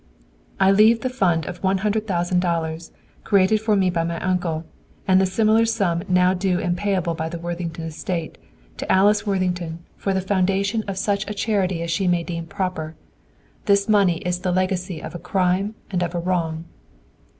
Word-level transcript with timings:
"I 0.59 0.71
leave 0.71 1.01
the 1.01 1.11
fund 1.11 1.45
of 1.45 1.61
one 1.63 1.77
hundred 1.85 2.07
thousand 2.07 2.39
dollars, 2.39 2.91
created 3.23 3.61
for 3.61 3.75
me 3.75 3.91
by 3.91 4.03
my 4.03 4.19
uncle, 4.19 4.65
and 5.07 5.21
the 5.21 5.27
similar 5.27 5.63
sum 5.63 6.01
now 6.07 6.33
due 6.33 6.59
and 6.59 6.75
payable 6.75 7.13
by 7.13 7.29
the 7.29 7.37
Worthington 7.37 7.83
Estate, 7.85 8.39
to 8.77 8.91
Alice 8.91 9.27
Worthington 9.27 9.85
for 9.97 10.11
the 10.15 10.19
foundation 10.19 10.83
of 10.87 10.97
such 10.97 11.29
a 11.29 11.35
charity 11.35 11.83
as 11.83 11.91
she 11.91 12.07
may 12.07 12.23
deem 12.23 12.47
proper. 12.47 12.95
This 13.65 13.87
money 13.87 14.17
is 14.25 14.39
the 14.39 14.51
legacy 14.51 15.03
of 15.03 15.13
a 15.13 15.19
crime 15.19 15.75
and 15.91 16.01
of 16.01 16.15
a 16.15 16.19
wrong! 16.19 16.65